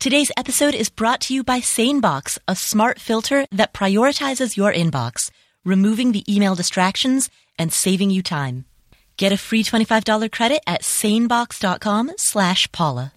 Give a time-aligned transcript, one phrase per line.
[0.00, 5.32] Today's episode is brought to you by SaneBox, a smart filter that prioritizes your inbox,
[5.64, 7.28] removing the email distractions
[7.58, 8.64] and saving you time.
[9.16, 13.12] Get a free $25 credit at sanebox.com slash Paula.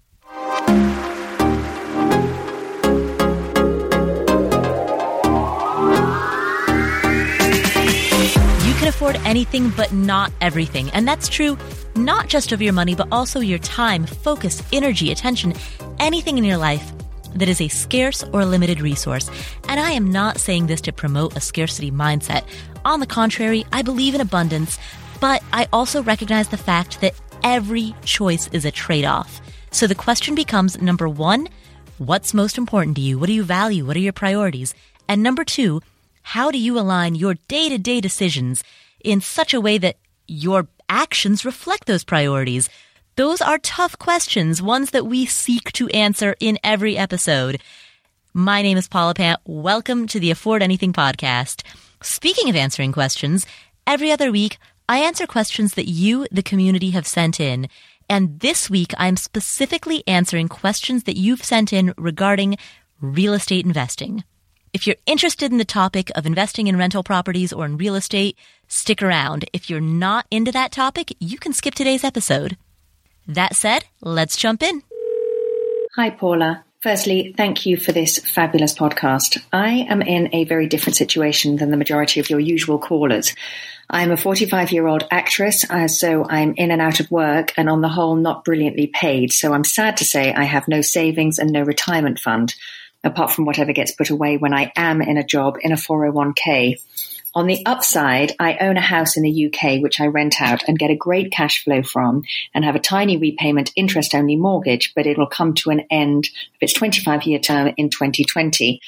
[8.65, 10.89] You can afford anything, but not everything.
[10.89, 11.59] And that's true
[11.95, 15.53] not just of your money, but also your time, focus, energy, attention,
[15.99, 16.91] anything in your life
[17.35, 19.29] that is a scarce or limited resource.
[19.67, 22.43] And I am not saying this to promote a scarcity mindset.
[22.85, 24.77] On the contrary, I believe in abundance,
[25.19, 29.41] but I also recognize the fact that every choice is a trade off.
[29.71, 31.47] So the question becomes number one,
[31.97, 33.17] what's most important to you?
[33.17, 33.85] What do you value?
[33.85, 34.73] What are your priorities?
[35.07, 35.81] And number two,
[36.23, 38.63] how do you align your day to day decisions
[39.03, 39.97] in such a way that
[40.27, 42.69] your actions reflect those priorities?
[43.15, 47.61] Those are tough questions, ones that we seek to answer in every episode.
[48.33, 49.39] My name is Paula Pant.
[49.45, 51.63] Welcome to the Afford Anything podcast.
[52.03, 53.45] Speaking of answering questions,
[53.87, 54.57] every other week
[54.89, 57.69] I answer questions that you, the community, have sent in.
[58.09, 62.57] And this week I'm specifically answering questions that you've sent in regarding
[62.99, 64.25] real estate investing.
[64.73, 68.37] If you're interested in the topic of investing in rental properties or in real estate,
[68.69, 69.43] stick around.
[69.51, 72.55] If you're not into that topic, you can skip today's episode.
[73.27, 74.81] That said, let's jump in.
[75.97, 76.63] Hi, Paula.
[76.81, 79.43] Firstly, thank you for this fabulous podcast.
[79.51, 83.35] I am in a very different situation than the majority of your usual callers.
[83.89, 87.69] I'm a 45 year old actress, uh, so I'm in and out of work and
[87.69, 89.33] on the whole not brilliantly paid.
[89.33, 92.55] So I'm sad to say I have no savings and no retirement fund,
[93.03, 96.75] apart from whatever gets put away when I am in a job in a 401k.
[97.33, 100.77] On the upside, I own a house in the UK, which I rent out and
[100.77, 105.07] get a great cash flow from and have a tiny repayment interest only mortgage, but
[105.07, 108.81] it'll come to an end of its 25 year term in 2020.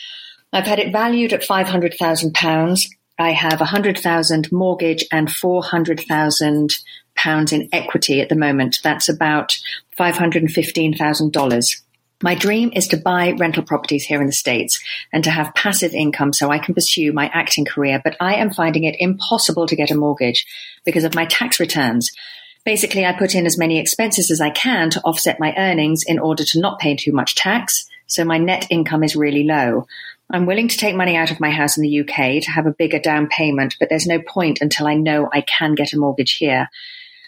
[0.52, 2.90] I've had it valued at £500,000.
[3.18, 6.74] I have a 100,000 mortgage and 400,000
[7.16, 8.80] pounds in equity at the moment.
[8.84, 9.58] That's about
[9.98, 11.83] $515,000.
[12.24, 15.94] My dream is to buy rental properties here in the States and to have passive
[15.94, 19.76] income so I can pursue my acting career, but I am finding it impossible to
[19.76, 20.46] get a mortgage
[20.86, 22.14] because of my tax returns.
[22.64, 26.18] Basically, I put in as many expenses as I can to offset my earnings in
[26.18, 29.86] order to not pay too much tax, so my net income is really low.
[30.30, 32.72] I'm willing to take money out of my house in the UK to have a
[32.72, 36.38] bigger down payment, but there's no point until I know I can get a mortgage
[36.38, 36.70] here.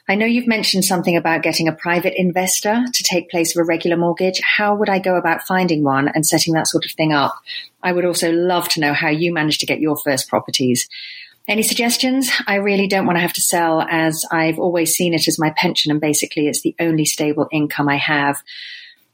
[0.07, 3.65] I know you've mentioned something about getting a private investor to take place of a
[3.65, 4.39] regular mortgage.
[4.39, 7.35] How would I go about finding one and setting that sort of thing up?
[7.81, 10.87] I would also love to know how you managed to get your first properties.
[11.47, 12.29] Any suggestions?
[12.45, 15.51] I really don't want to have to sell as I've always seen it as my
[15.57, 18.41] pension and basically it's the only stable income I have.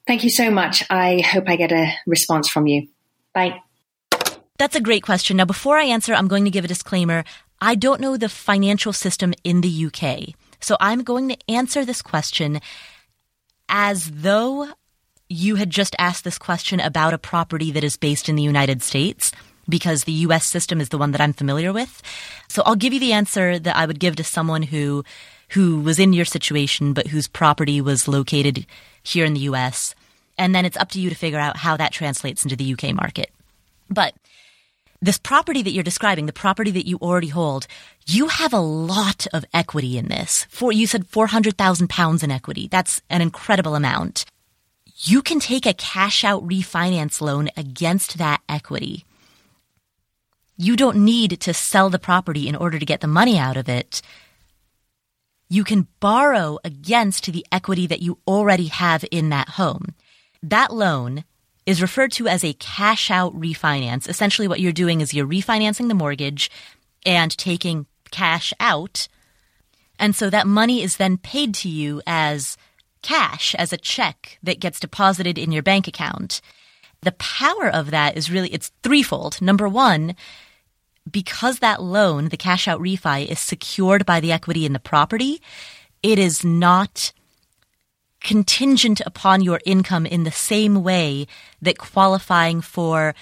[0.08, 0.84] Thank you so much.
[0.90, 2.88] I hope I get a response from you.
[3.34, 3.62] Bye.
[4.58, 5.38] That's a great question.
[5.38, 7.24] Now, before I answer, I'm going to give a disclaimer.
[7.62, 10.36] I don't know the financial system in the UK.
[10.62, 12.62] So I'm going to answer this question
[13.68, 14.68] as though
[15.30, 18.82] you had just asked this question about a property that is based in the United
[18.84, 19.32] States
[19.70, 22.02] because the US system is the one that I'm familiar with.
[22.50, 25.04] So I'll give you the answer that I would give to someone who
[25.50, 28.66] who was in your situation but whose property was located
[29.04, 29.96] here in the US.
[30.38, 32.94] And then it's up to you to figure out how that translates into the UK
[32.94, 33.32] market.
[33.90, 34.14] But
[35.02, 37.66] this property that you're describing, the property that you already hold,
[38.06, 40.46] you have a lot of equity in this.
[40.50, 42.68] For you said 400,000 pounds in equity.
[42.70, 44.26] That's an incredible amount.
[45.04, 49.06] You can take a cash out refinance loan against that equity.
[50.56, 53.68] You don't need to sell the property in order to get the money out of
[53.68, 54.04] it.
[55.50, 59.96] You can borrow against the equity that you already have in that home.
[60.44, 61.24] That loan
[61.72, 64.08] is referred to as a cash out refinance.
[64.08, 66.52] Essentially, what you're doing is you're refinancing the mortgage
[67.06, 69.08] and taking cash out.
[69.98, 72.58] And so that money is then paid to you as
[73.02, 76.42] cash, as a check that gets deposited in your bank account.
[77.02, 79.42] The power of that is really, it's threefold.
[79.42, 80.16] Number one,
[81.10, 85.42] because that loan, the cash out refi, is secured by the equity in the property,
[86.04, 87.14] it is not
[88.22, 91.28] contingent upon your income in the same way
[91.62, 93.14] that qualifying for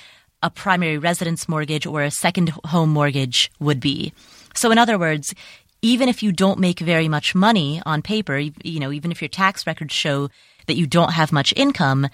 [0.44, 4.14] a primary residence mortgage or a second home mortgage would be.
[4.56, 5.34] So in other words,
[5.82, 9.30] even if you don't make very much money on paper, you know, even if your
[9.30, 10.30] tax records show
[10.68, 12.08] that you don't have much income,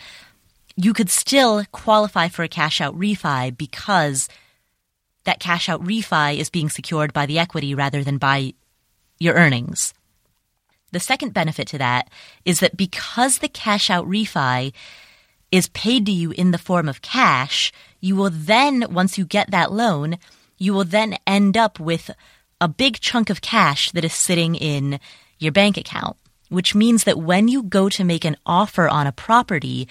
[0.75, 4.29] you could still qualify for a cash out refi because
[5.23, 8.53] that cash out refi is being secured by the equity rather than by
[9.19, 9.93] your earnings.
[10.95, 12.09] The second benefit to that
[12.45, 14.71] is that because the cash out refi
[15.51, 19.51] is paid to you in the form of cash, you will then, once you get
[19.51, 20.17] that loan,
[20.57, 22.11] you will then end up with
[22.61, 25.01] a big chunk of cash that is sitting in
[25.37, 26.15] your bank account,
[26.47, 29.89] which means that when you go to make an offer on a property,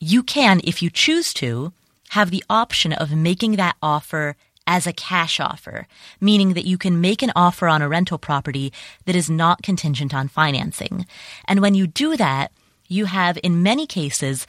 [0.00, 1.70] you can, if you choose to,
[2.12, 4.36] have the option of making that offer
[4.68, 5.88] as a cash offer,
[6.20, 8.70] meaning that you can make an offer on a rental property
[9.06, 11.06] that is not contingent on financing.
[11.46, 12.52] And when you do that,
[12.86, 14.46] you have, in many cases,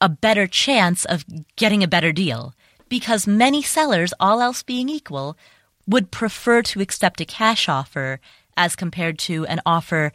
[0.00, 1.24] a better chance of
[1.56, 2.54] getting a better deal
[2.88, 5.36] because many sellers, all else being equal,
[5.86, 8.20] would prefer to accept a cash offer
[8.56, 10.12] as compared to an offer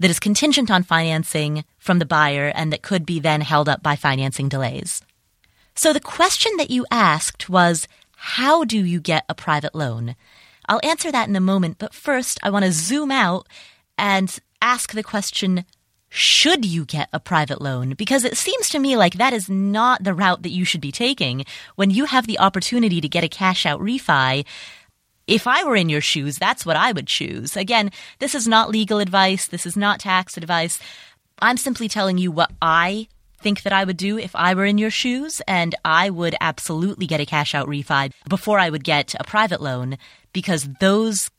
[0.00, 3.82] that is contingent on financing from the buyer and that could be then held up
[3.82, 5.00] by financing delays.
[5.76, 7.86] So the question that you asked was,
[8.16, 10.16] how do you get a private loan?
[10.68, 13.46] I'll answer that in a moment, but first I want to zoom out
[13.96, 15.64] and ask the question,
[16.08, 17.94] should you get a private loan?
[17.94, 20.90] Because it seems to me like that is not the route that you should be
[20.90, 24.44] taking when you have the opportunity to get a cash out refi.
[25.26, 27.56] If I were in your shoes, that's what I would choose.
[27.56, 29.46] Again, this is not legal advice.
[29.46, 30.80] This is not tax advice.
[31.40, 33.08] I'm simply telling you what I
[33.46, 37.06] think that I would do if I were in your shoes, and I would absolutely
[37.06, 39.98] get a cash out refi before I would get a private loan
[40.32, 41.30] because those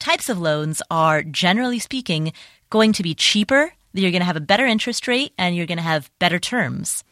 [0.00, 2.32] types of loans are generally speaking
[2.68, 5.78] going to be cheaper you're going to have a better interest rate and you're going
[5.78, 7.04] to have better terms.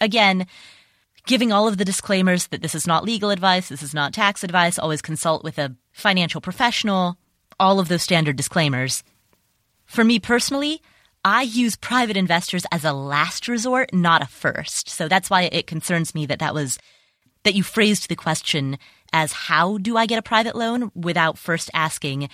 [0.00, 0.46] Again,
[1.26, 4.44] giving all of the disclaimers that this is not legal advice, this is not tax
[4.44, 7.18] advice, always consult with a financial professional,
[7.58, 9.02] all of those standard disclaimers.
[9.86, 10.80] For me personally,
[11.24, 14.90] I use private investors as a last resort, not a first.
[14.90, 16.78] So that's why it concerns me that that was
[17.44, 18.78] that you phrased the question
[19.12, 22.28] as how do I get a private loan without first asking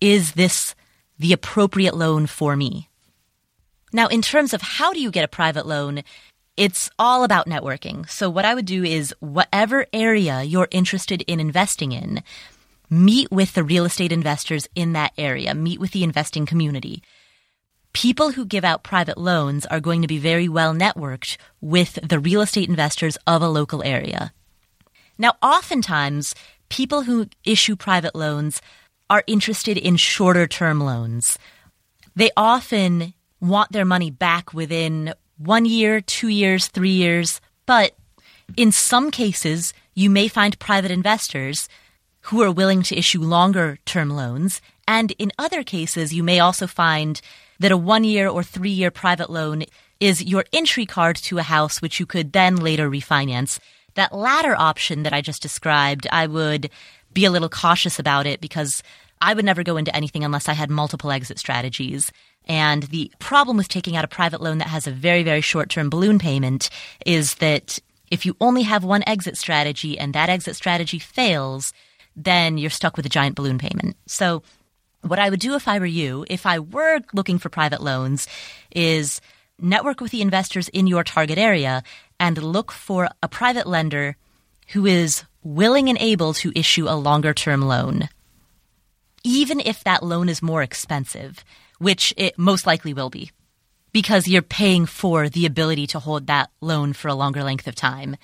[0.00, 0.74] is this
[1.18, 2.88] the appropriate loan for me?
[3.92, 6.02] Now, in terms of how do you get a private loan,
[6.56, 8.08] it's all about networking.
[8.08, 12.22] So, what I would do is, whatever area you're interested in investing in,
[12.90, 17.02] meet with the real estate investors in that area, meet with the investing community.
[17.98, 22.20] People who give out private loans are going to be very well networked with the
[22.20, 24.32] real estate investors of a local area.
[25.18, 26.32] Now, oftentimes,
[26.68, 28.62] people who issue private loans
[29.10, 31.40] are interested in shorter term loans.
[32.14, 37.40] They often want their money back within one year, two years, three years.
[37.66, 37.96] But
[38.56, 41.68] in some cases, you may find private investors
[42.30, 44.62] who are willing to issue longer term loans.
[44.86, 47.20] And in other cases, you may also find
[47.58, 49.64] that a one year or three year private loan
[50.00, 53.58] is your entry card to a house, which you could then later refinance.
[53.94, 56.70] That latter option that I just described, I would
[57.12, 58.82] be a little cautious about it because
[59.20, 62.12] I would never go into anything unless I had multiple exit strategies.
[62.46, 65.68] And the problem with taking out a private loan that has a very, very short
[65.68, 66.70] term balloon payment
[67.04, 67.78] is that
[68.10, 71.72] if you only have one exit strategy and that exit strategy fails,
[72.16, 73.96] then you're stuck with a giant balloon payment.
[74.06, 74.42] So,
[75.02, 78.28] what I would do if I were you, if I were looking for private loans,
[78.74, 79.20] is
[79.58, 81.82] network with the investors in your target area
[82.20, 84.16] and look for a private lender
[84.68, 88.08] who is willing and able to issue a longer term loan.
[89.24, 91.44] Even if that loan is more expensive,
[91.78, 93.30] which it most likely will be
[93.92, 97.74] because you're paying for the ability to hold that loan for a longer length of
[97.74, 98.16] time.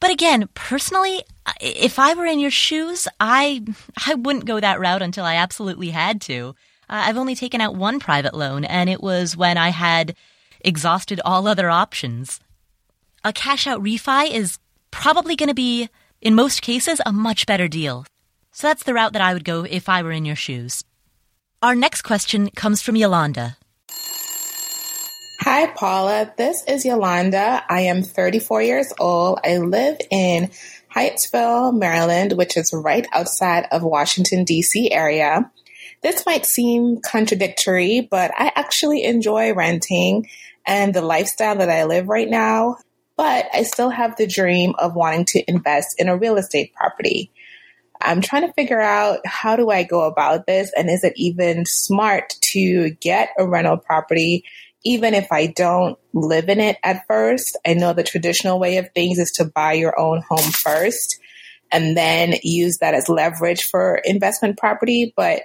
[0.00, 1.22] But again, personally,
[1.60, 3.64] if I were in your shoes, I
[4.06, 6.54] I wouldn't go that route until I absolutely had to.
[6.90, 10.14] Uh, I've only taken out one private loan, and it was when I had
[10.60, 12.40] exhausted all other options.
[13.24, 14.58] A cash out refi is
[14.90, 15.88] probably going to be,
[16.20, 18.06] in most cases, a much better deal.
[18.52, 20.82] So that's the route that I would go if I were in your shoes.
[21.62, 23.56] Our next question comes from Yolanda.
[25.40, 26.32] Hi, Paula.
[26.36, 27.64] This is Yolanda.
[27.68, 29.40] I am 34 years old.
[29.44, 30.50] I live in
[30.98, 34.90] Hyattsville, Maryland, which is right outside of Washington, D.C.
[34.90, 35.48] area.
[36.02, 40.28] This might seem contradictory, but I actually enjoy renting
[40.66, 42.78] and the lifestyle that I live right now.
[43.16, 47.30] But I still have the dream of wanting to invest in a real estate property.
[48.00, 51.64] I'm trying to figure out how do I go about this and is it even
[51.64, 54.44] smart to get a rental property
[54.88, 57.58] even if I don't live in it at first.
[57.66, 61.20] I know the traditional way of things is to buy your own home first
[61.70, 65.42] and then use that as leverage for investment property, but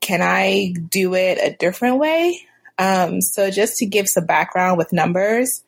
[0.00, 2.40] can I do it a different way?
[2.78, 5.62] Um, so just to give some background with numbers,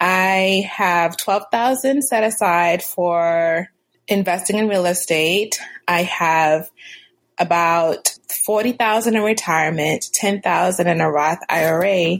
[0.00, 3.68] I have 12,000 set aside for
[4.06, 5.58] investing in real estate.
[5.88, 6.70] I have
[7.36, 8.12] about
[8.44, 12.18] 40,000 in retirement, 10,000 in a Roth IRA.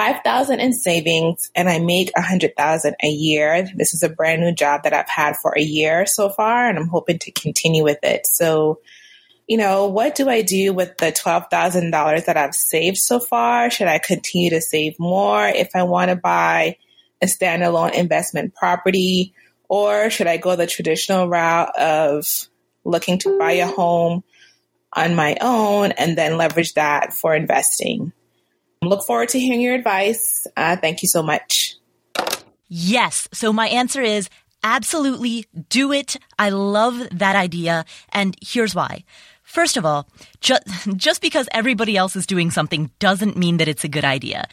[0.00, 3.68] 5000 in savings and I make 100,000 a year.
[3.76, 6.78] This is a brand new job that I've had for a year so far and
[6.78, 8.26] I'm hoping to continue with it.
[8.26, 8.80] So,
[9.46, 13.68] you know, what do I do with the $12,000 that I've saved so far?
[13.68, 16.78] Should I continue to save more if I want to buy
[17.20, 19.34] a standalone investment property?
[19.68, 22.24] Or should I go the traditional route of
[22.84, 24.24] looking to buy a home
[24.94, 28.14] on my own and then leverage that for investing?
[28.82, 30.46] Look forward to hearing your advice.
[30.56, 31.76] Uh, thank you so much.
[32.68, 33.28] Yes.
[33.32, 34.30] So my answer is
[34.64, 36.16] absolutely do it.
[36.38, 37.84] I love that idea.
[38.10, 39.04] And here's why.
[39.42, 40.08] First of all,
[40.40, 40.62] just,
[40.96, 44.48] just because everybody else is doing something doesn't mean that it's a good idea.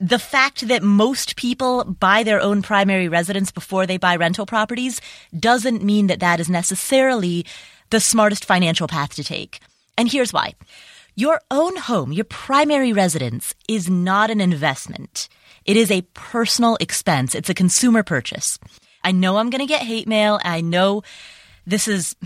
[0.00, 5.00] The fact that most people buy their own primary residence before they buy rental properties
[5.38, 7.46] doesn't mean that that is necessarily
[7.90, 9.60] the smartest financial path to take.
[9.96, 10.54] And here's why.
[11.14, 15.28] Your own home, your primary residence, is not an investment.
[15.66, 17.34] It is a personal expense.
[17.34, 18.58] It's a consumer purchase.
[19.04, 20.40] I know I'm going to get hate mail.
[20.42, 21.02] I know
[21.66, 22.16] this is.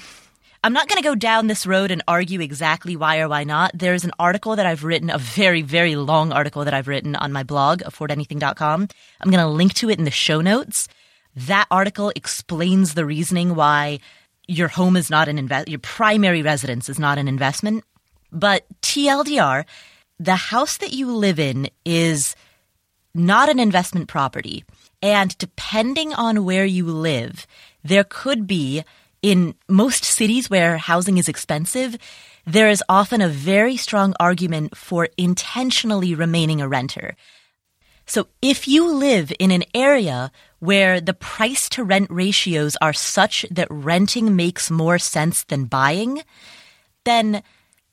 [0.63, 3.73] I'm not going to go down this road and argue exactly why or why not.
[3.75, 7.33] There's an article that I've written, a very, very long article that I've written on
[7.33, 8.89] my blog, affordanything.com.
[9.21, 10.87] I'm going to link to it in the show notes.
[11.35, 13.99] That article explains the reasoning why
[14.47, 17.83] your home is not an invest, your primary residence is not an investment.
[18.37, 19.65] But TLDR,
[20.21, 22.37] the house that you live in is
[23.15, 24.63] not an investment property.
[25.01, 27.47] And depending on where you live,
[27.83, 28.85] there could be
[29.23, 31.97] in most cities where housing is expensive,
[32.45, 37.17] there is often a very strong argument for intentionally remaining a renter.
[38.05, 43.47] So if you live in an area where the price to rent ratios are such
[43.51, 46.23] that renting makes more sense than buying,
[47.05, 47.43] then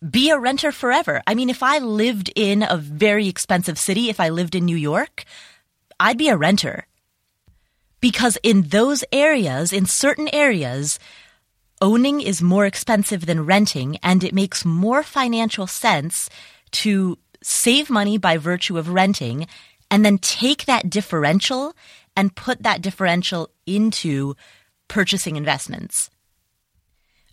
[0.09, 1.21] be a renter forever.
[1.25, 4.75] I mean, if I lived in a very expensive city, if I lived in New
[4.75, 5.23] York,
[5.99, 6.87] I'd be a renter.
[8.01, 10.99] Because in those areas, in certain areas,
[11.81, 16.29] owning is more expensive than renting, and it makes more financial sense
[16.71, 19.47] to save money by virtue of renting
[19.89, 21.73] and then take that differential
[22.15, 24.35] and put that differential into
[24.87, 26.09] purchasing investments.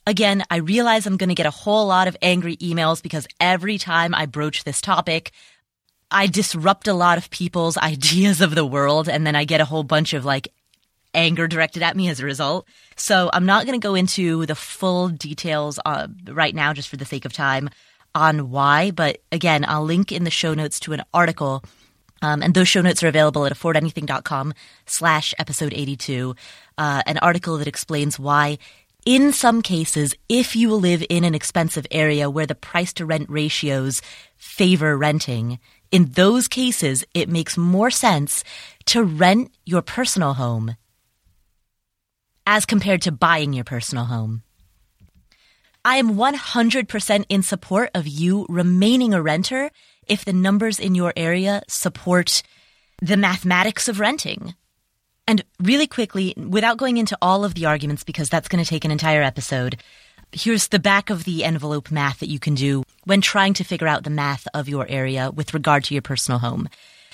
[0.06, 3.78] Again, I realize I'm going to get a whole lot of angry emails because every
[3.78, 5.32] time I broach this topic,
[6.10, 9.64] I disrupt a lot of people's ideas of the world and then I get a
[9.64, 10.48] whole bunch of like
[11.12, 12.66] anger directed at me as a result.
[12.96, 16.96] So I'm not going to go into the full details uh, right now just for
[16.96, 17.68] the sake of time
[18.14, 21.62] on why, but again, I'll link in the show notes to an article
[22.22, 24.54] um, and those show notes are available at affordanything.com
[24.86, 26.34] slash episode 82.
[26.76, 28.58] Uh, an article that explains why
[29.06, 33.28] in some cases, if you live in an expensive area where the price to rent
[33.30, 34.02] ratios
[34.36, 35.58] favor renting,
[35.90, 38.44] in those cases, it makes more sense
[38.86, 40.76] to rent your personal home
[42.46, 44.42] as compared to buying your personal home.
[45.84, 49.70] I am 100% in support of you remaining a renter
[50.06, 52.42] if the numbers in your area support
[53.00, 54.54] the mathematics of renting.
[55.30, 58.84] And really quickly, without going into all of the arguments, because that's going to take
[58.84, 59.80] an entire episode,
[60.32, 63.86] here's the back of the envelope math that you can do when trying to figure
[63.86, 66.68] out the math of your area with regard to your personal home.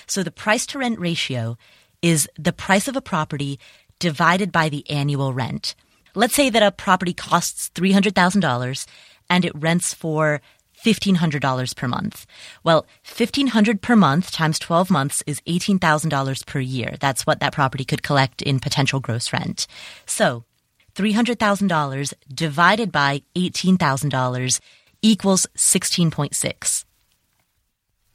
[0.07, 1.59] So the price to rent ratio
[2.01, 3.59] is the price of a property
[3.99, 5.75] divided by the annual rent.
[6.15, 8.87] Let's say that a property costs $300,000
[9.29, 10.41] and it rents for
[10.83, 12.25] $1,500 per month.
[12.63, 16.95] Well, $1,500 per month times 12 months is $18,000 per year.
[16.99, 19.65] That's what that property could collect in potential gross rent.
[20.05, 20.43] So,
[20.95, 24.59] $300,000 divided by $18,000
[25.01, 26.85] equals 16.6.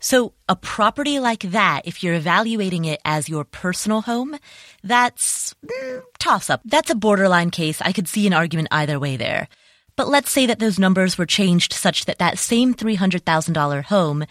[0.04, 4.36] So a property like that, if you're evaluating it as your personal home,
[4.82, 6.60] that's mm, toss up.
[6.64, 7.80] That's a borderline case.
[7.80, 9.46] I could see an argument either way there.
[9.96, 14.24] But let's say that those numbers were changed such that that same $300,000 home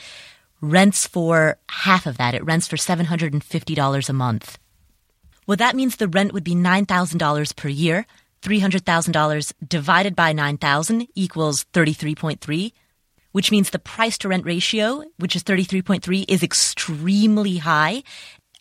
[0.60, 2.34] rents for half of that.
[2.36, 4.58] It rents for $750 a month.
[5.48, 8.06] Well, that means the rent would be $9,000 per year.
[8.42, 12.72] $300,000 divided by 9,000 equals 33.3,
[13.32, 18.02] which means the price to rent ratio, which is 33.3, is extremely high.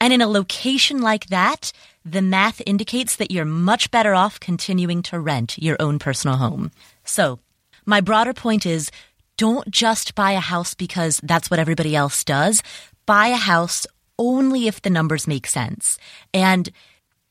[0.00, 1.72] And in a location like that,
[2.04, 6.70] the math indicates that you're much better off continuing to rent your own personal home.
[7.04, 7.38] So,
[7.86, 8.90] my broader point is
[9.36, 12.62] don't just buy a house because that's what everybody else does.
[13.06, 13.86] Buy a house
[14.18, 15.98] only if the numbers make sense.
[16.34, 16.70] And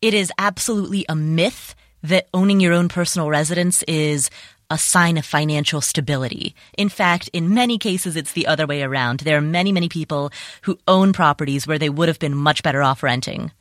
[0.02, 4.30] it is absolutely a myth that owning your own personal residence is
[4.72, 6.56] a sign of financial stability.
[6.78, 9.22] In fact, in many cases, it's the other way around.
[9.22, 12.84] There are many, many people who own properties where they would have been much better
[12.84, 13.52] off renting.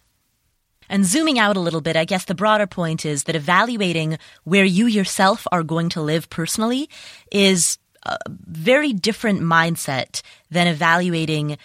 [0.88, 4.64] And zooming out a little bit, I guess the broader point is that evaluating where
[4.64, 6.88] you yourself are going to live personally
[7.30, 11.58] is a very different mindset than evaluating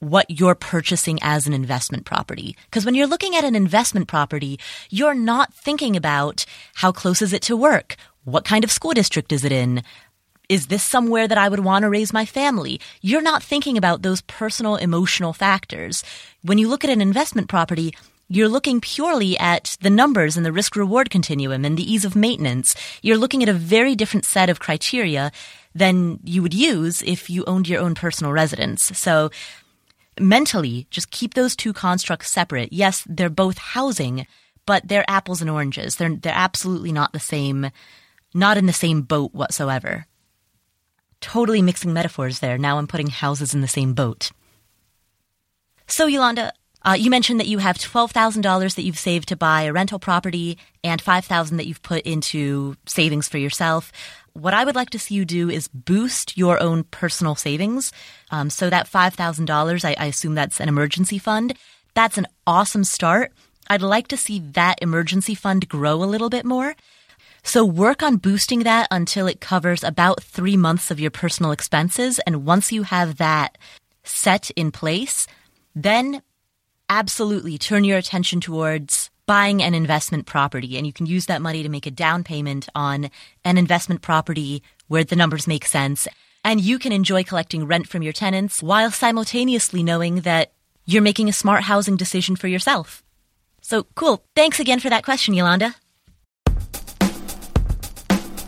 [0.00, 2.56] what you're purchasing as an investment property.
[2.64, 4.58] Because when you're looking at an investment property,
[4.90, 6.44] you're not thinking about
[6.74, 7.94] how close is it to work?
[8.24, 9.82] What kind of school district is it in?
[10.48, 12.80] Is this somewhere that I would want to raise my family?
[13.00, 16.02] You're not thinking about those personal emotional factors.
[16.42, 17.94] When you look at an investment property,
[18.34, 22.16] you're looking purely at the numbers and the risk reward continuum and the ease of
[22.16, 22.74] maintenance.
[23.02, 25.30] You're looking at a very different set of criteria
[25.74, 28.84] than you would use if you owned your own personal residence.
[28.98, 29.30] So
[30.18, 32.72] mentally, just keep those two constructs separate.
[32.72, 34.26] Yes, they're both housing,
[34.64, 35.96] but they're apples and oranges.
[35.96, 37.70] They're, they're absolutely not the same,
[38.32, 40.06] not in the same boat whatsoever.
[41.20, 42.56] Totally mixing metaphors there.
[42.56, 44.32] Now I'm putting houses in the same boat.
[45.86, 49.72] So, Yolanda, uh, you mentioned that you have $12,000 that you've saved to buy a
[49.72, 53.92] rental property and 5000 that you've put into savings for yourself
[54.34, 57.92] what I would like to see you do is boost your own personal savings.
[58.30, 61.54] Um, so that $5,000, I, I assume that's an emergency fund.
[61.94, 63.32] That's an awesome start.
[63.68, 66.74] I'd like to see that emergency fund grow a little bit more.
[67.42, 72.18] So work on boosting that until it covers about three months of your personal expenses.
[72.20, 73.58] And once you have that
[74.04, 75.26] set in place,
[75.74, 76.22] then
[76.92, 81.62] absolutely turn your attention towards buying an investment property and you can use that money
[81.62, 83.10] to make a down payment on
[83.46, 86.06] an investment property where the numbers make sense.
[86.44, 90.52] And you can enjoy collecting rent from your tenants while simultaneously knowing that
[90.84, 93.02] you're making a smart housing decision for yourself.
[93.62, 94.22] So cool.
[94.34, 95.74] Thanks again for that question, Yolanda.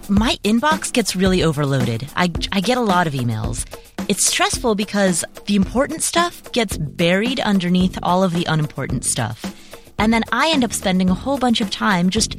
[0.08, 2.06] My inbox gets really overloaded.
[2.14, 3.64] I, I get a lot of emails.
[4.06, 9.54] It's stressful because the important stuff gets buried underneath all of the unimportant stuff.
[9.98, 12.36] And then I end up spending a whole bunch of time just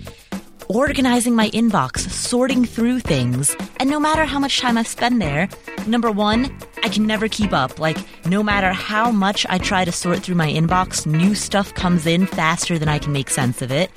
[0.67, 3.55] organizing my inbox, sorting through things.
[3.79, 5.49] And no matter how much time I spend there,
[5.87, 7.79] number one, I can never keep up.
[7.79, 7.97] Like,
[8.27, 12.27] no matter how much I try to sort through my inbox, new stuff comes in
[12.27, 13.89] faster than I can make sense of it.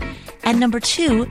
[0.44, 1.28] And number two,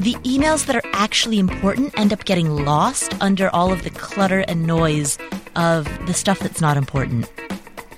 [0.00, 4.40] the emails that are actually important end up getting lost under all of the clutter
[4.48, 5.18] and noise
[5.56, 7.30] of the stuff that's not important.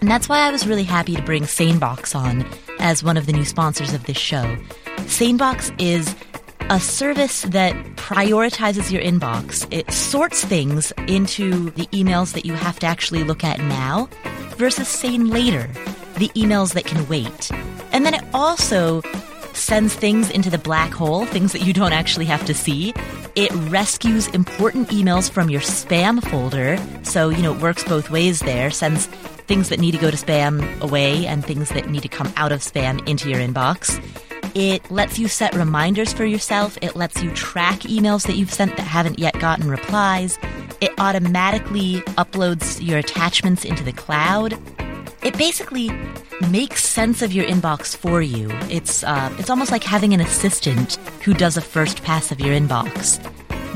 [0.01, 2.45] And that's why I was really happy to bring SaneBox on
[2.81, 4.57] as one of the new sponsors of this show.
[5.03, 6.17] SaneBox is
[6.71, 9.65] a service that prioritizes your inbox.
[9.71, 14.09] It sorts things into the emails that you have to actually look at now
[14.57, 15.73] versus SaneLater,
[16.17, 17.53] the emails that can wait.
[17.93, 19.03] And then it also
[19.55, 22.95] sends things into the black hole, things that you don't actually have to see.
[23.35, 26.79] It rescues important emails from your spam folder.
[27.03, 29.07] So, you know, it works both ways there, sends
[29.47, 32.53] things that need to go to spam away and things that need to come out
[32.53, 34.01] of spam into your inbox.
[34.55, 36.77] It lets you set reminders for yourself.
[36.83, 40.39] It lets you track emails that you've sent that haven't yet gotten replies.
[40.81, 44.59] It automatically uploads your attachments into the cloud.
[45.23, 45.91] It basically
[46.51, 48.51] makes sense of your inbox for you.
[48.71, 52.59] It's uh, it's almost like having an assistant who does a first pass of your
[52.59, 53.23] inbox.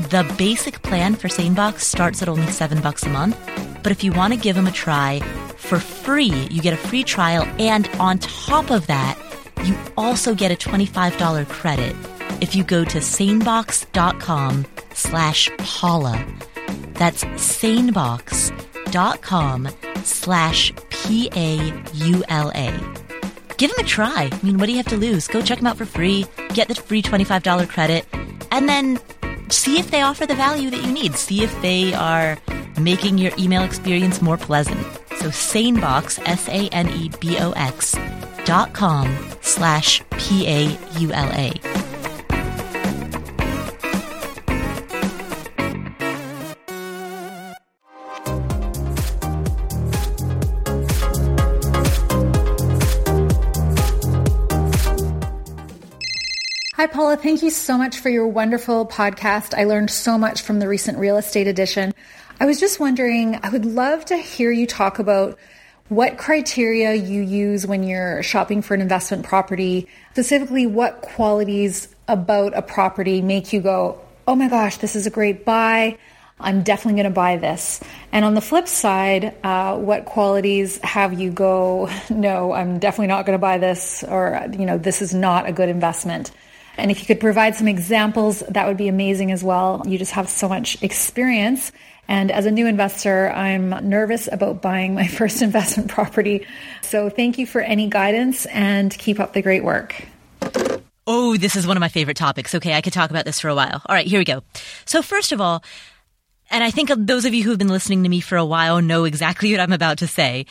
[0.09, 3.37] The basic plan for SaneBox starts at only seven bucks a month,
[3.83, 5.19] but if you want to give them a try,
[5.57, 6.47] for free.
[6.49, 9.19] You get a free trial, and on top of that,
[9.63, 11.95] you also get a $25 credit
[12.41, 16.25] if you go to sanebox.com slash Paula.
[16.93, 18.57] That's sanebox.com
[20.07, 22.71] slash P-A-U-L-A.
[23.57, 24.29] Give them a try.
[24.31, 25.27] I mean, what do you have to lose?
[25.27, 28.05] Go check them out for free, get the free $25 credit,
[28.51, 28.99] and then
[29.49, 31.15] see if they offer the value that you need.
[31.15, 32.37] See if they are
[32.79, 34.79] making your email experience more pleasant.
[35.17, 37.95] So sanebox, S-A-N-E-B-O-X
[38.45, 41.86] dot com slash P-A-U-L-A.
[56.91, 57.17] Paula.
[57.17, 59.53] Thank you so much for your wonderful podcast.
[59.57, 61.93] I learned so much from the recent real estate edition.
[62.39, 65.37] I was just wondering, I would love to hear you talk about
[65.89, 69.87] what criteria you use when you're shopping for an investment property.
[70.11, 75.11] Specifically, what qualities about a property make you go, oh my gosh, this is a
[75.11, 75.97] great buy.
[76.39, 77.81] I'm definitely going to buy this.
[78.11, 83.25] And on the flip side, uh, what qualities have you go, no, I'm definitely not
[83.25, 86.31] going to buy this, or, you know, this is not a good investment.
[86.77, 89.83] And if you could provide some examples, that would be amazing as well.
[89.85, 91.71] You just have so much experience.
[92.07, 96.45] And as a new investor, I'm nervous about buying my first investment property.
[96.81, 100.05] So thank you for any guidance and keep up the great work.
[101.09, 102.53] Oh, this is one of my favorite topics.
[102.53, 103.81] Okay, I could talk about this for a while.
[103.85, 104.43] All right, here we go.
[104.85, 105.63] So, first of all,
[106.49, 108.81] and I think those of you who have been listening to me for a while
[108.81, 110.45] know exactly what I'm about to say.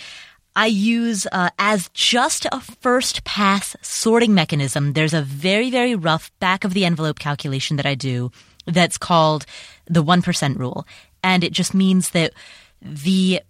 [0.56, 4.94] I use uh, as just a first pass sorting mechanism.
[4.94, 8.32] There's a very, very rough back of the envelope calculation that I do
[8.64, 9.44] that's called
[9.86, 10.86] the 1% rule.
[11.22, 12.32] And it just means that
[12.80, 13.42] the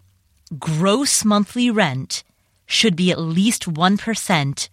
[0.58, 2.24] gross monthly rent
[2.66, 4.68] should be at least 1%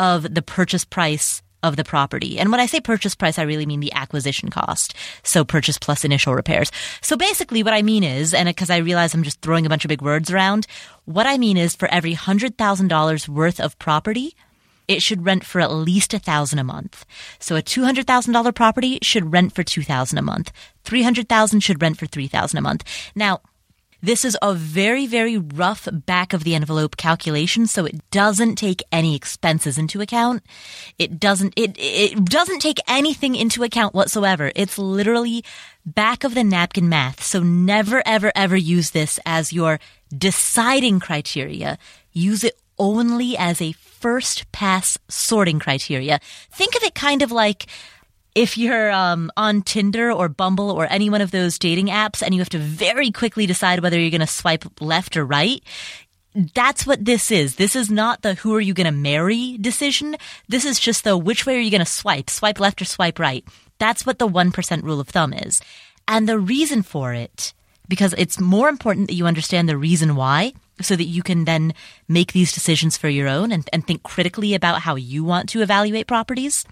[0.00, 2.38] of the purchase price of the property.
[2.38, 4.94] And when I say purchase price, I really mean the acquisition cost.
[5.22, 6.70] So purchase plus initial repairs.
[7.00, 9.84] So basically what I mean is, and because I realize I'm just throwing a bunch
[9.84, 10.66] of big words around,
[11.04, 14.34] what I mean is for every $100,000 worth of property,
[14.88, 17.04] it should rent for at least a thousand a month.
[17.38, 20.52] So a $200,000 property should rent for 2000 a month.
[20.84, 22.84] 300,000 should rent for 3000 a month.
[23.14, 23.40] Now,
[24.02, 28.82] this is a very, very rough back of the envelope calculation, so it doesn't take
[28.92, 30.42] any expenses into account.
[30.98, 34.52] It doesn't, it, it doesn't take anything into account whatsoever.
[34.54, 35.44] It's literally
[35.84, 37.22] back of the napkin math.
[37.22, 39.80] So never, ever, ever use this as your
[40.16, 41.78] deciding criteria.
[42.12, 46.20] Use it only as a first pass sorting criteria.
[46.50, 47.66] Think of it kind of like,
[48.36, 52.34] if you're um, on Tinder or Bumble or any one of those dating apps and
[52.34, 55.62] you have to very quickly decide whether you're going to swipe left or right,
[56.54, 57.56] that's what this is.
[57.56, 60.16] This is not the who are you going to marry decision.
[60.48, 63.18] This is just the which way are you going to swipe, swipe left or swipe
[63.18, 63.42] right.
[63.78, 65.58] That's what the 1% rule of thumb is.
[66.06, 67.54] And the reason for it,
[67.88, 71.72] because it's more important that you understand the reason why so that you can then
[72.06, 75.62] make these decisions for your own and, and think critically about how you want to
[75.62, 76.66] evaluate properties.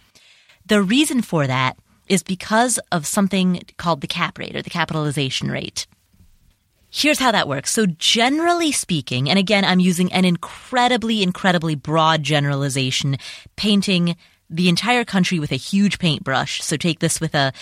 [0.67, 1.77] The reason for that
[2.09, 5.87] is because of something called the cap rate or the capitalization rate.
[6.91, 7.73] Here's how that works.
[7.73, 13.17] So generally speaking, and again, I'm using an incredibly, incredibly broad generalization,
[13.57, 14.17] painting
[14.49, 16.63] the entire country with a huge paintbrush.
[16.63, 17.53] So take this with a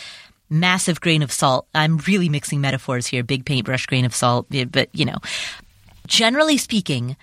[0.51, 1.67] massive grain of salt.
[1.75, 5.17] I'm really mixing metaphors here, big paintbrush, grain of salt, but you know,
[6.07, 7.17] generally speaking,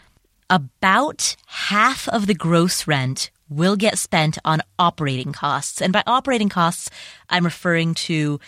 [0.50, 5.82] about half of the gross rent will get spent on operating costs.
[5.82, 6.90] And by operating costs,
[7.30, 8.40] I'm referring to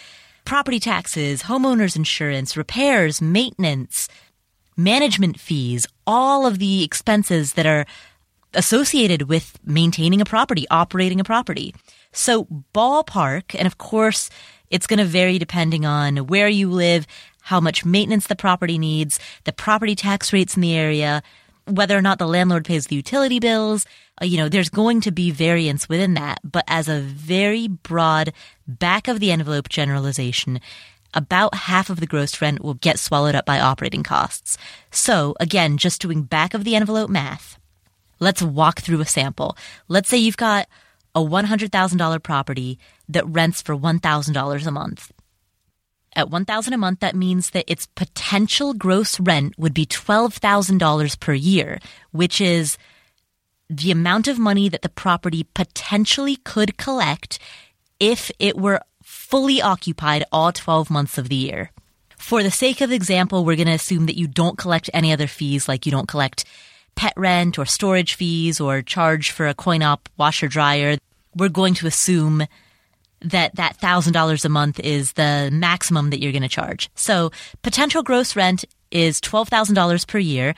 [0.45, 4.07] property taxes, homeowners insurance, repairs, maintenance,
[4.77, 7.85] management fees, all of the expenses that are
[8.53, 11.73] associated with maintaining a property, operating a property.
[12.11, 14.29] So ballpark, and of course,
[14.69, 17.07] it's going to vary depending on where you live,
[17.41, 21.23] how much maintenance the property needs, the property tax rates in the area,
[21.65, 23.85] whether or not the landlord pays the utility bills,
[24.21, 26.39] uh, you know, there's going to be variance within that.
[26.43, 28.33] But as a very broad
[28.67, 30.59] back of the envelope generalization,
[31.13, 34.57] about half of the gross rent will get swallowed up by operating costs.
[34.91, 37.59] So again, just doing back of the envelope math,
[38.19, 39.57] let's walk through a sample.
[39.87, 40.67] Let's say you've got
[41.13, 45.11] a $100,000 property that rents for $1,000 a month.
[46.15, 51.33] At 1000 a month, that means that its potential gross rent would be $12,000 per
[51.33, 51.79] year,
[52.11, 52.77] which is
[53.69, 57.39] the amount of money that the property potentially could collect
[57.99, 61.71] if it were fully occupied all 12 months of the year.
[62.17, 65.27] For the sake of example, we're going to assume that you don't collect any other
[65.27, 66.43] fees, like you don't collect
[66.95, 70.97] pet rent or storage fees or charge for a coin op washer dryer.
[71.35, 72.45] We're going to assume
[73.21, 76.89] that that $1,000 a month is the maximum that you're going to charge.
[76.95, 77.31] So
[77.61, 80.55] potential gross rent is $12,000 per year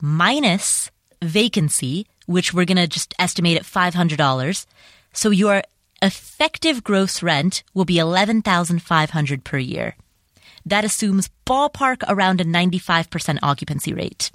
[0.00, 0.90] minus
[1.22, 4.66] vacancy, which we're going to just estimate at $500.
[5.12, 5.62] So your
[6.02, 9.96] effective gross rent will be 11,500 per year.
[10.66, 14.30] That assumes ballpark around a 95% occupancy rate.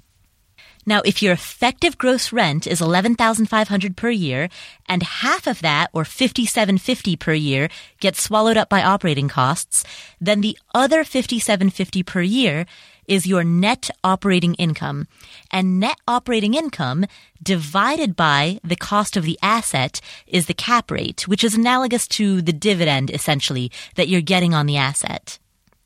[0.86, 4.50] Now, if your effective gross rent is 11,500 per year
[4.88, 7.70] and half of that or 5750 per year
[8.00, 9.84] gets swallowed up by operating costs,
[10.22, 12.66] then the other 5750 per year
[13.08, 15.08] is your net operating income.
[15.52, 17.06] And net operating income
[17.42, 22.42] divided by the cost of the asset is the cap rate, which is analogous to
[22.42, 25.40] the dividend essentially that you're getting on the asset.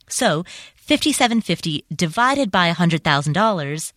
[0.07, 0.43] So,
[0.75, 3.93] 5750 divided by $100,000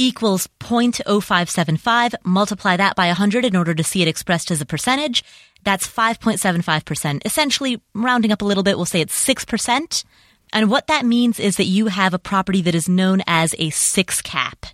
[0.00, 2.14] equals 0.0575.
[2.24, 5.22] Multiply that by 100 in order to see it expressed as a percentage.
[5.62, 7.22] That's 5.75%.
[7.24, 10.04] Essentially, rounding up a little bit, we'll say it's 6%.
[10.52, 13.70] And what that means is that you have a property that is known as a
[13.70, 14.66] six cap.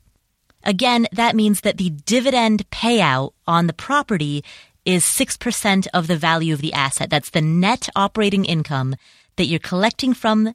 [0.62, 4.44] Again, that means that the dividend payout on the property
[4.84, 7.10] is 6% of the value of the asset.
[7.10, 8.94] That's the net operating income
[9.36, 10.54] that you're collecting from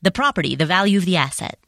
[0.00, 1.58] the property, the value of the asset.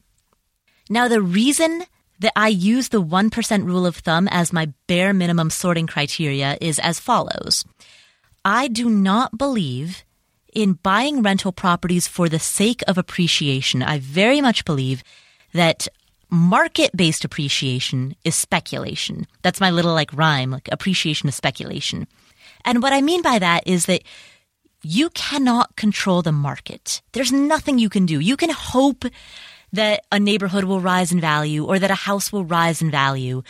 [0.88, 1.84] Now, the reason
[2.20, 6.78] that I use the 1% rule of thumb as my bare minimum sorting criteria is
[6.78, 7.64] as follows.
[8.44, 10.04] I do not believe
[10.54, 13.82] in buying rental properties for the sake of appreciation.
[13.82, 15.02] I very much believe
[15.52, 15.88] that
[16.30, 19.26] market based appreciation is speculation.
[19.42, 22.06] That's my little like rhyme, like appreciation is speculation.
[22.64, 24.02] And what I mean by that is that
[24.82, 27.02] you cannot control the market.
[27.12, 28.20] There's nothing you can do.
[28.20, 29.04] You can hope
[29.72, 33.42] that a neighborhood will rise in value or that a house will rise in value,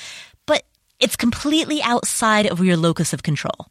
[0.46, 0.64] but
[0.98, 3.68] it's completely outside of your locus of control.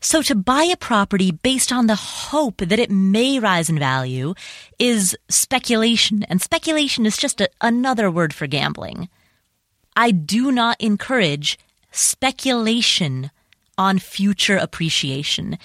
[0.00, 4.34] So to buy a property based on the hope that it may rise in value
[4.78, 9.08] is speculation, and speculation is just a, another word for gambling.
[9.96, 11.58] I do not encourage
[11.90, 13.30] speculation
[13.76, 15.58] on future appreciation.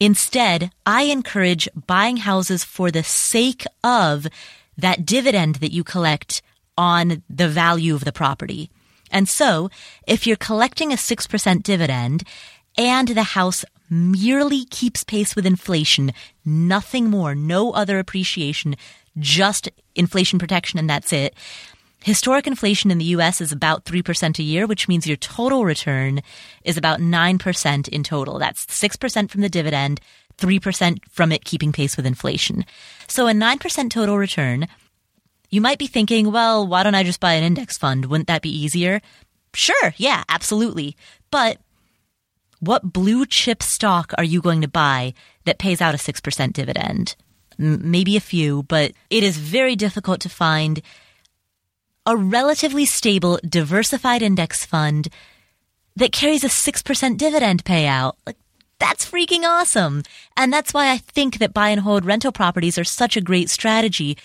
[0.00, 4.26] Instead, I encourage buying houses for the sake of
[4.76, 6.42] that dividend that you collect
[6.76, 8.70] on the value of the property.
[9.10, 9.70] And so,
[10.06, 12.24] if you're collecting a 6% dividend
[12.76, 16.12] and the house merely keeps pace with inflation,
[16.44, 18.74] nothing more, no other appreciation,
[19.18, 21.34] just inflation protection and that's it.
[22.02, 26.20] Historic inflation in the US is about 3% a year, which means your total return
[26.62, 28.38] is about 9% in total.
[28.38, 30.00] That's 6% from the dividend,
[30.38, 32.64] 3% from it keeping pace with inflation.
[33.08, 34.66] So a 9% total return,
[35.50, 38.06] you might be thinking, well, why don't I just buy an index fund?
[38.06, 39.00] Wouldn't that be easier?
[39.54, 40.96] Sure, yeah, absolutely.
[41.30, 41.58] But
[42.60, 47.14] what blue chip stock are you going to buy that pays out a 6% dividend?
[47.58, 50.80] M- maybe a few, but it is very difficult to find
[52.06, 55.08] a relatively stable, diversified index fund
[55.96, 58.14] that carries a 6% dividend payout.
[58.26, 58.36] Like,
[58.78, 60.02] that's freaking awesome.
[60.36, 63.50] And that's why I think that buy and hold rental properties are such a great
[63.50, 64.16] strategy,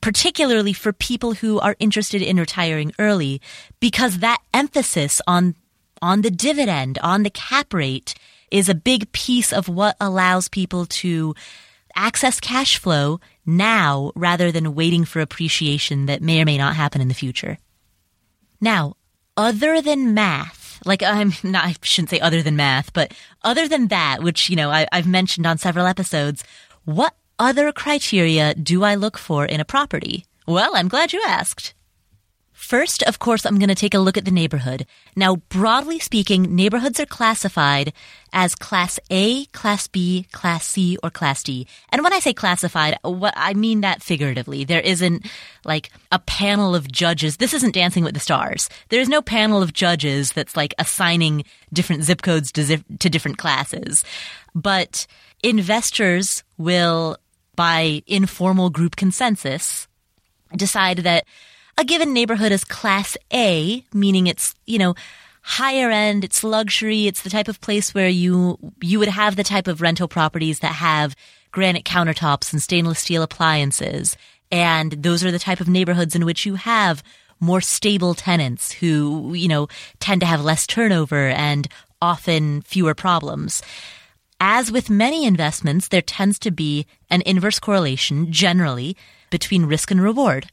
[0.00, 3.40] particularly for people who are interested in retiring early,
[3.80, 5.54] because that emphasis on
[6.00, 8.14] on the dividend, on the cap rate
[8.50, 11.34] is a big piece of what allows people to
[11.94, 17.00] access cash flow now rather than waiting for appreciation that may or may not happen
[17.00, 17.58] in the future.
[18.60, 18.96] Now,
[19.36, 23.88] other than math, like I'm not, I shouldn't say other than math, but other than
[23.88, 26.44] that, which, you know, I, I've mentioned on several episodes,
[26.84, 30.26] what other criteria do I look for in a property?
[30.46, 31.74] Well, I'm glad you asked.
[32.62, 34.86] First, of course, I'm going to take a look at the neighborhood.
[35.16, 37.92] Now, broadly speaking, neighborhoods are classified
[38.32, 41.66] as Class A, Class B, Class C, or Class D.
[41.90, 44.62] And when I say classified, what I mean that figuratively.
[44.62, 45.26] There isn't
[45.64, 47.38] like a panel of judges.
[47.38, 48.68] This isn't Dancing with the Stars.
[48.90, 53.38] There's no panel of judges that's like assigning different zip codes to, zip, to different
[53.38, 54.04] classes.
[54.54, 55.08] But
[55.42, 57.18] investors will,
[57.56, 59.88] by informal group consensus,
[60.56, 61.24] decide that
[61.78, 64.94] a given neighborhood is class A, meaning it's, you know,
[65.42, 69.44] higher end, it's luxury, it's the type of place where you you would have the
[69.44, 71.16] type of rental properties that have
[71.50, 74.16] granite countertops and stainless steel appliances.
[74.50, 77.02] And those are the type of neighborhoods in which you have
[77.40, 79.66] more stable tenants who, you know,
[79.98, 81.66] tend to have less turnover and
[82.00, 83.62] often fewer problems.
[84.40, 88.96] As with many investments, there tends to be an inverse correlation generally
[89.30, 90.50] between risk and reward.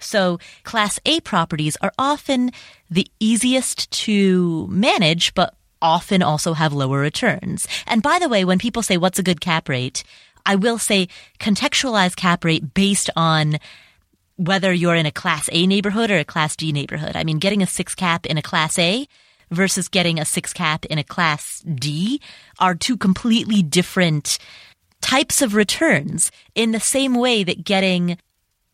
[0.00, 2.52] So class A properties are often
[2.90, 7.66] the easiest to manage, but often also have lower returns.
[7.86, 10.04] And by the way, when people say what's a good cap rate,
[10.44, 11.08] I will say
[11.38, 13.58] contextualize cap rate based on
[14.36, 17.14] whether you're in a class A neighborhood or a class D neighborhood.
[17.14, 19.06] I mean, getting a six cap in a class A
[19.50, 22.20] versus getting a six cap in a class D
[22.58, 24.38] are two completely different
[25.00, 28.18] types of returns in the same way that getting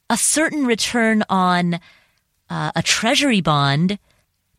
[0.09, 1.81] a certain return on
[2.49, 3.99] uh, a treasury bond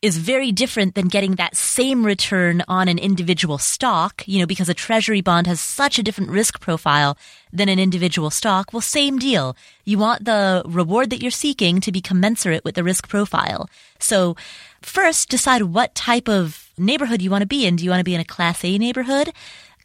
[0.01, 4.69] is very different than getting that same return on an individual stock, you know, because
[4.69, 7.17] a treasury bond has such a different risk profile
[7.51, 8.71] than an individual stock.
[8.71, 9.55] Well, same deal.
[9.85, 13.69] You want the reward that you're seeking to be commensurate with the risk profile.
[13.99, 14.35] So
[14.83, 17.75] first decide what type of neighborhood you want to be in.
[17.75, 19.33] Do you want to be in a class A neighborhood?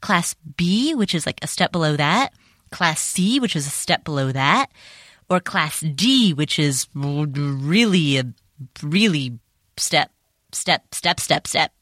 [0.03, 2.35] Class B, which is like a step below that?
[2.71, 4.71] Class C, which is a step below that?
[5.33, 8.25] Or class D, which is really a
[8.83, 9.39] really
[9.77, 10.11] step,
[10.53, 11.73] step, step, step, step.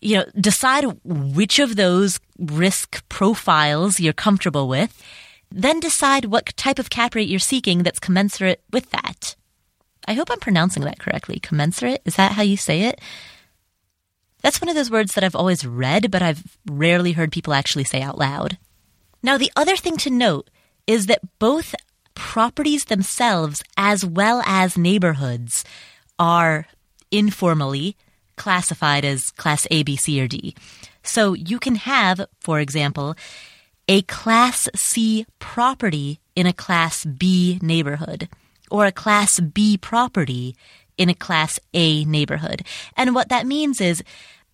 [0.00, 5.02] You know, decide which of those risk profiles you're comfortable with,
[5.50, 9.34] then decide what type of cap rate you're seeking that's commensurate with that.
[10.06, 11.40] I hope I'm pronouncing that correctly.
[11.40, 12.02] Commensurate?
[12.04, 13.00] Is that how you say it?
[14.40, 17.84] That's one of those words that I've always read, but I've rarely heard people actually
[17.84, 18.56] say out loud.
[19.20, 20.48] Now, the other thing to note
[20.86, 21.74] is that both
[22.18, 25.64] properties themselves as well as neighborhoods
[26.18, 26.66] are
[27.10, 27.96] informally
[28.36, 30.54] classified as class A, B, C, or D.
[31.02, 33.14] So you can have, for example,
[33.88, 38.28] a class C property in a class B neighborhood
[38.70, 40.56] or a class B property
[40.98, 42.66] in a class A neighborhood.
[42.96, 44.02] And what that means is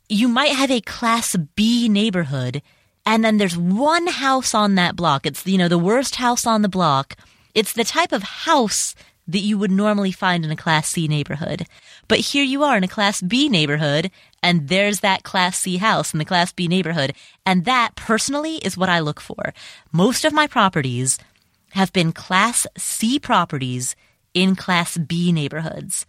[0.09, 2.62] you might have a class B neighborhood
[3.07, 5.27] and then there's one house on that block.
[5.27, 7.16] It's, you know, the worst house on the block.
[7.55, 8.95] It's the type of house
[9.27, 11.67] that you would normally find in a class C neighborhood.
[12.09, 14.11] But here you are in a class B neighborhood
[14.43, 17.14] and there's that class C house in the class B neighborhood.
[17.47, 19.55] And that personally is what I look for.
[19.93, 21.19] Most of my properties
[21.71, 23.97] have been class C properties
[24.35, 26.07] in class B neighborhoods.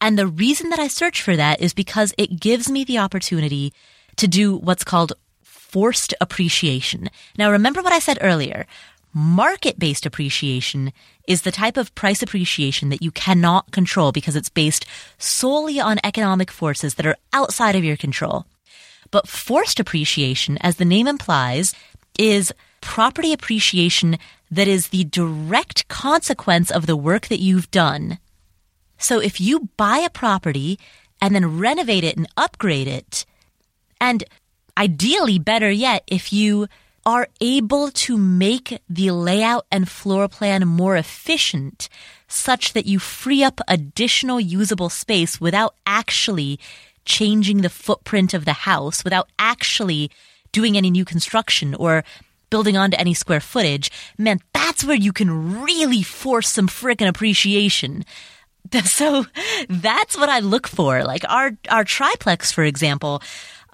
[0.00, 3.72] And the reason that I search for that is because it gives me the opportunity
[4.16, 7.08] to do what's called forced appreciation.
[7.38, 8.66] Now remember what I said earlier.
[9.16, 10.92] Market based appreciation
[11.28, 14.84] is the type of price appreciation that you cannot control because it's based
[15.18, 18.44] solely on economic forces that are outside of your control.
[19.12, 21.76] But forced appreciation, as the name implies,
[22.18, 24.18] is property appreciation
[24.50, 28.18] that is the direct consequence of the work that you've done.
[28.98, 30.76] So if you buy a property
[31.20, 33.24] and then renovate it and upgrade it,
[34.00, 34.24] and
[34.76, 36.66] ideally, better yet, if you
[37.06, 41.88] are able to make the layout and floor plan more efficient
[42.28, 46.58] such that you free up additional usable space without actually
[47.04, 50.10] changing the footprint of the house, without actually
[50.52, 52.04] doing any new construction or
[52.48, 58.04] building onto any square footage, man, that's where you can really force some frickin' appreciation.
[58.84, 59.26] So
[59.68, 61.04] that's what I look for.
[61.04, 63.22] Like our, our triplex, for example,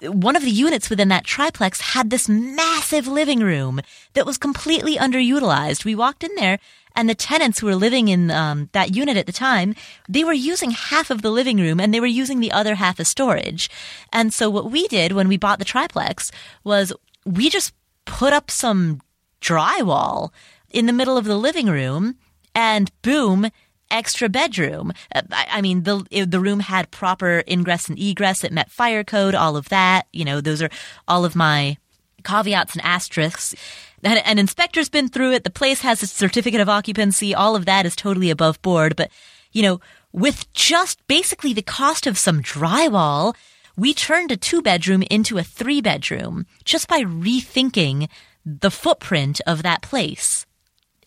[0.03, 3.81] one of the units within that triplex had this massive living room
[4.13, 5.85] that was completely underutilized.
[5.85, 6.59] We walked in there
[6.95, 9.75] and the tenants who were living in um, that unit at the time,
[10.09, 12.99] they were using half of the living room and they were using the other half
[12.99, 13.69] as storage.
[14.11, 16.31] And so what we did when we bought the triplex
[16.63, 16.91] was
[17.25, 17.73] we just
[18.05, 19.01] put up some
[19.41, 20.31] drywall
[20.69, 22.15] in the middle of the living room
[22.53, 23.49] and boom,
[23.91, 24.93] extra bedroom.
[25.13, 28.43] Uh, I mean, the the room had proper ingress and egress.
[28.43, 29.35] It met fire code.
[29.35, 30.07] All of that.
[30.11, 30.69] You know, those are
[31.07, 31.77] all of my
[32.23, 33.55] caveats and asterisks.
[34.03, 35.43] And an inspector's been through it.
[35.43, 37.35] The place has a certificate of occupancy.
[37.35, 38.95] All of that is totally above board.
[38.95, 39.11] But
[39.51, 43.35] you know, with just basically the cost of some drywall,
[43.77, 48.09] we turned a two bedroom into a three bedroom just by rethinking
[48.45, 50.45] the footprint of that place.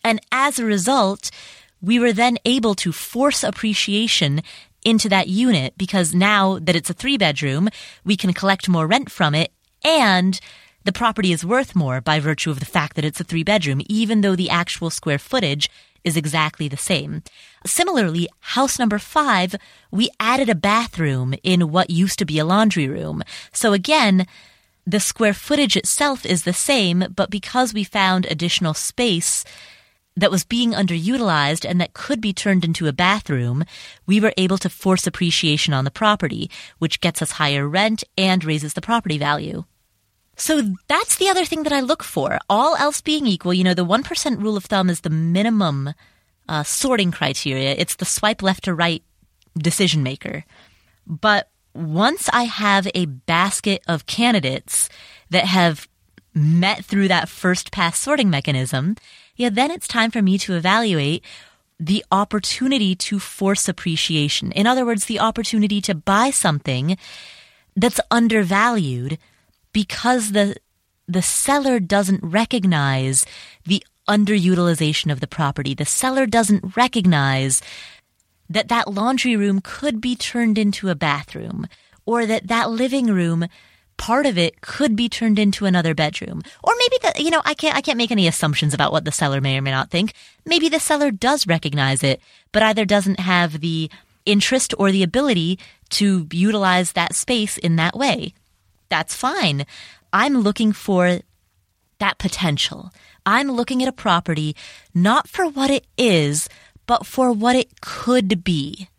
[0.03, 1.31] And as a result,
[1.81, 4.41] we were then able to force appreciation
[4.83, 7.69] into that unit because now that it's a three bedroom,
[8.03, 9.51] we can collect more rent from it
[9.83, 10.39] and
[10.83, 13.81] the property is worth more by virtue of the fact that it's a three bedroom,
[13.89, 15.67] even though the actual square footage
[16.03, 17.23] is exactly the same.
[17.65, 19.55] Similarly, house number five,
[19.89, 23.23] we added a bathroom in what used to be a laundry room.
[23.51, 24.27] So again,
[24.85, 29.43] the square footage itself is the same, but because we found additional space,
[30.15, 33.65] that was being underutilized and that could be turned into a bathroom,
[34.05, 36.49] we were able to force appreciation on the property,
[36.79, 39.65] which gets us higher rent and raises the property value.
[40.37, 42.39] So that's the other thing that I look for.
[42.49, 45.93] All else being equal, you know, the 1% rule of thumb is the minimum
[46.47, 47.75] uh, sorting criteria.
[47.77, 49.03] It's the swipe left to right
[49.57, 50.43] decision maker.
[51.07, 54.89] But once I have a basket of candidates
[55.29, 55.87] that have
[56.33, 58.95] met through that first pass sorting mechanism,
[59.35, 61.23] yeah, then it's time for me to evaluate
[61.79, 64.51] the opportunity to force appreciation.
[64.53, 66.97] In other words, the opportunity to buy something
[67.75, 69.17] that's undervalued
[69.73, 70.55] because the
[71.07, 73.25] the seller doesn't recognize
[73.65, 75.75] the underutilization of the property.
[75.75, 77.61] The seller doesn't recognize
[78.49, 81.67] that that laundry room could be turned into a bathroom
[82.05, 83.47] or that that living room
[83.97, 86.41] part of it could be turned into another bedroom.
[86.63, 89.11] Or maybe the, you know, I can't, I can't make any assumptions about what the
[89.11, 90.13] seller may or may not think.
[90.45, 93.89] Maybe the seller does recognize it, but either doesn't have the
[94.25, 95.59] interest or the ability
[95.89, 98.33] to utilize that space in that way.
[98.89, 99.65] That's fine.
[100.11, 101.19] I'm looking for
[101.99, 102.91] that potential.
[103.25, 104.55] I'm looking at a property
[104.93, 106.47] not for what it is,
[106.85, 108.89] but for what it could be.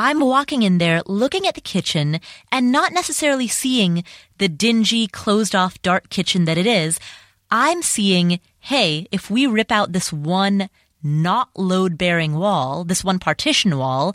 [0.00, 2.20] I'm walking in there looking at the kitchen
[2.52, 4.04] and not necessarily seeing
[4.38, 7.00] the dingy, closed off, dark kitchen that it is.
[7.50, 10.70] I'm seeing, hey, if we rip out this one
[11.02, 14.14] not load bearing wall, this one partition wall,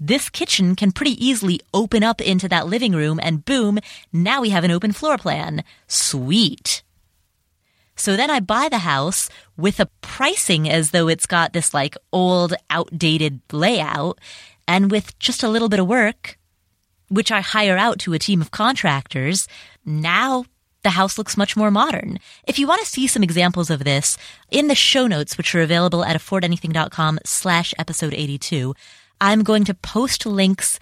[0.00, 3.78] this kitchen can pretty easily open up into that living room and boom,
[4.12, 5.62] now we have an open floor plan.
[5.86, 6.82] Sweet.
[7.94, 11.96] So then I buy the house with a pricing as though it's got this like
[12.12, 14.18] old, outdated layout.
[14.66, 16.38] And with just a little bit of work,
[17.08, 19.46] which I hire out to a team of contractors,
[19.84, 20.44] now
[20.82, 22.18] the house looks much more modern.
[22.46, 24.16] If you want to see some examples of this,
[24.50, 28.74] in the show notes, which are available at affordanything.com slash episode 82,
[29.20, 30.80] I'm going to post links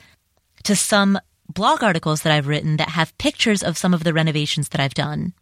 [0.62, 1.18] to some
[1.48, 4.94] blog articles that I've written that have pictures of some of the renovations that I've
[4.94, 5.34] done.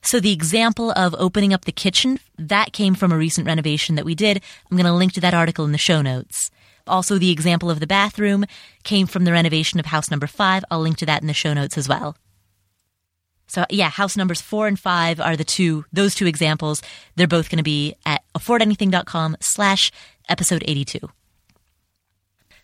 [0.00, 4.04] So the example of opening up the kitchen, that came from a recent renovation that
[4.04, 4.42] we did.
[4.70, 6.50] I'm going to link to that article in the show notes.
[6.88, 8.44] Also, the example of the bathroom
[8.82, 10.64] came from the renovation of house number five.
[10.70, 12.16] I'll link to that in the show notes as well.
[13.46, 16.82] So yeah, house numbers four and five are the two, those two examples.
[17.16, 19.90] They're both going to be at affordanything.com slash
[20.28, 20.98] episode 82.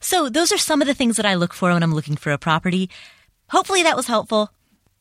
[0.01, 2.31] So those are some of the things that I look for when I'm looking for
[2.31, 2.91] a property.
[3.49, 4.51] Hopefully that was helpful.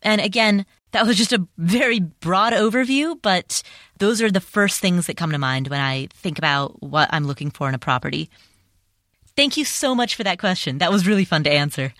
[0.02, 3.62] And again, that was just a very broad overview, but
[3.98, 7.26] those are the first things that come to mind when I think about what I'm
[7.26, 8.30] looking for in a property.
[9.36, 10.78] Thank you so much for that question.
[10.78, 11.94] That was really fun to answer.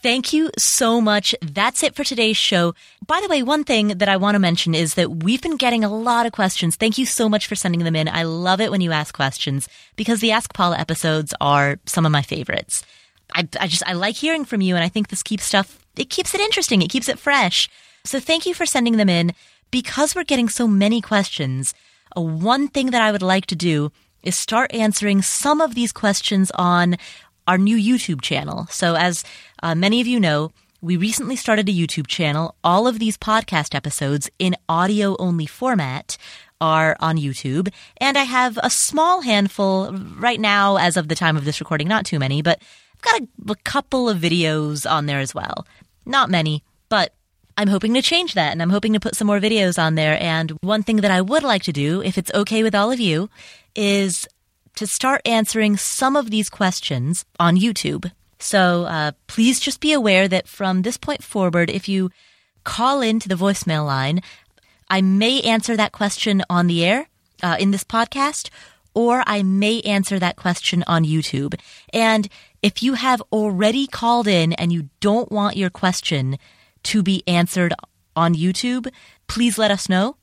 [0.00, 1.34] Thank you so much.
[1.42, 2.74] That's it for today's show.
[3.04, 5.82] By the way, one thing that I want to mention is that we've been getting
[5.82, 6.76] a lot of questions.
[6.76, 8.08] Thank you so much for sending them in.
[8.08, 12.12] I love it when you ask questions because the Ask Paula episodes are some of
[12.12, 12.84] my favorites.
[13.34, 16.10] I, I just, I like hearing from you and I think this keeps stuff, it
[16.10, 16.80] keeps it interesting.
[16.80, 17.68] It keeps it fresh.
[18.04, 19.32] So thank you for sending them in.
[19.72, 21.74] Because we're getting so many questions,
[22.16, 23.90] uh, one thing that I would like to do
[24.22, 26.96] is start answering some of these questions on
[27.46, 28.66] our new YouTube channel.
[28.70, 29.24] So, as
[29.62, 32.54] uh, many of you know, we recently started a YouTube channel.
[32.62, 36.16] All of these podcast episodes in audio only format
[36.60, 37.72] are on YouTube.
[37.98, 41.88] And I have a small handful right now, as of the time of this recording,
[41.88, 42.60] not too many, but
[42.94, 45.66] I've got a, a couple of videos on there as well.
[46.04, 47.12] Not many, but
[47.58, 50.16] I'm hoping to change that and I'm hoping to put some more videos on there.
[50.22, 53.00] And one thing that I would like to do, if it's okay with all of
[53.00, 53.28] you,
[53.74, 54.28] is
[54.76, 58.12] to start answering some of these questions on YouTube.
[58.38, 62.10] So uh, please just be aware that from this point forward, if you
[62.62, 64.20] call into the voicemail line,
[64.88, 67.08] I may answer that question on the air
[67.42, 68.50] uh, in this podcast,
[68.94, 71.58] or I may answer that question on YouTube.
[71.92, 72.28] And
[72.62, 76.38] if you have already called in and you don't want your question
[76.84, 77.74] to be answered
[78.16, 78.90] on YouTube,
[79.26, 80.16] please let us know.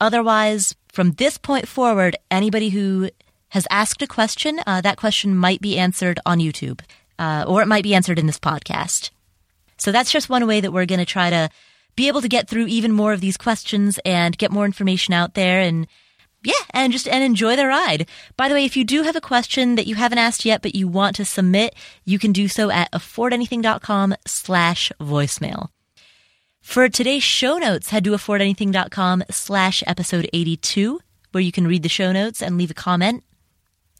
[0.00, 3.10] Otherwise, from this point forward, anybody who
[3.50, 6.80] has asked a question, uh, that question might be answered on YouTube,
[7.18, 9.10] uh, or it might be answered in this podcast.
[9.78, 11.48] So that's just one way that we're going to try to
[11.96, 15.34] be able to get through even more of these questions and get more information out
[15.34, 15.86] there and
[16.44, 18.08] yeah, and just and enjoy the ride.
[18.36, 20.74] By the way, if you do have a question that you haven't asked yet but
[20.74, 21.74] you want to submit,
[22.04, 25.70] you can do so at affordanything.com slash voicemail.
[26.68, 31.00] For today's show notes, head to affordanything.com slash episode 82,
[31.32, 33.24] where you can read the show notes and leave a comment.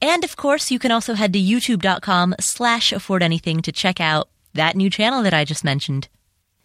[0.03, 4.77] And of course, you can also head to youtube.com slash affordanything to check out that
[4.77, 6.09] new channel that I just mentioned.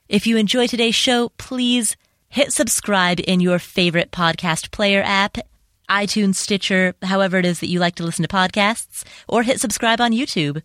[0.09, 1.95] If you enjoy today's show, please
[2.27, 5.37] hit subscribe in your favorite podcast player app,
[5.89, 10.01] iTunes, Stitcher, however it is that you like to listen to podcasts, or hit subscribe
[10.01, 10.63] on YouTube.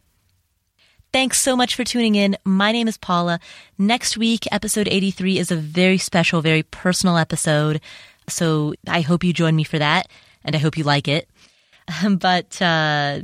[1.11, 2.37] Thanks so much for tuning in.
[2.45, 3.41] My name is Paula.
[3.79, 7.81] Next week, episode 83 is a very special, very personal episode.
[8.29, 10.09] So I hope you join me for that,
[10.45, 11.27] and I hope you like it.
[12.11, 13.21] but, uh,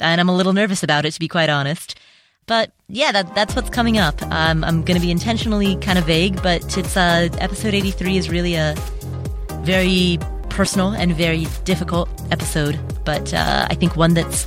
[0.00, 1.98] and I'm a little nervous about it, to be quite honest.
[2.46, 4.22] But yeah, that, that's what's coming up.
[4.22, 8.30] Um, I'm going to be intentionally kind of vague, but it's uh, episode 83 is
[8.30, 8.74] really a
[9.64, 10.18] very
[10.48, 14.46] personal and very difficult episode, but uh, I think one that's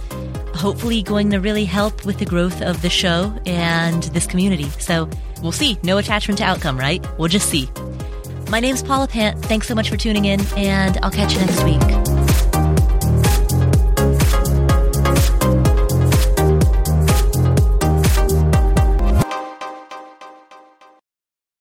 [0.55, 4.69] hopefully going to really help with the growth of the show and this community.
[4.79, 5.09] So
[5.41, 5.77] we'll see.
[5.83, 7.05] No attachment to outcome, right?
[7.17, 7.69] We'll just see.
[8.49, 9.39] My name's Paula Pant.
[9.45, 12.20] Thanks so much for tuning in, and I'll catch you next week.